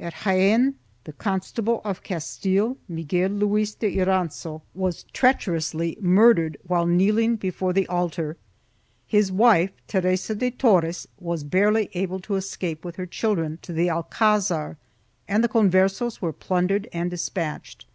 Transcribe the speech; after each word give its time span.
At 0.00 0.14
Jaen, 0.24 0.74
the 1.04 1.12
Constable 1.12 1.80
of 1.84 2.02
Castile, 2.02 2.76
Miguel 2.88 3.28
Luis 3.28 3.72
de 3.76 3.86
Iranzo, 3.98 4.62
was 4.74 5.04
treacherously 5.12 5.96
murdered 6.00 6.56
while 6.66 6.86
kneeling 6.86 7.36
before 7.36 7.72
the 7.72 7.86
altar; 7.86 8.36
his 9.06 9.30
wife, 9.30 9.70
Teresa 9.86 10.34
de 10.34 10.50
Torres, 10.50 11.06
was 11.20 11.44
barely 11.44 11.88
able 11.94 12.18
to 12.18 12.34
escape,, 12.34 12.84
with 12.84 12.96
her 12.96 13.06
children, 13.06 13.60
to 13.62 13.72
the 13.72 13.88
alcazar, 13.88 14.76
and 15.28 15.44
the 15.44 15.48
Converses 15.48 16.20
were 16.20 16.32
plun 16.32 16.66
dered 16.66 16.88
and 16.92 17.08
dispatched. 17.08 17.86